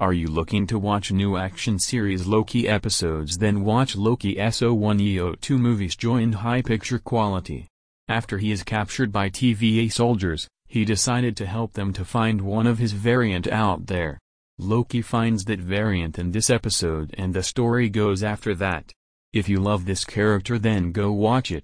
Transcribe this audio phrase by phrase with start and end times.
[0.00, 6.22] Are you looking to watch new action series Loki episodes then watch Loki SO1EO2 Moviesjoy
[6.22, 7.68] in high picture quality.
[8.08, 12.66] After he is captured by TVA soldiers, he decided to help them to find one
[12.66, 14.18] of his variant out there.
[14.58, 18.94] Loki finds that variant in this episode and the story goes after that.
[19.34, 21.58] If you love this character then go watch it.